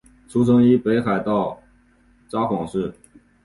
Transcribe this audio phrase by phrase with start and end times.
[0.27, 1.61] 出生于北海道
[2.27, 2.91] 札幌市。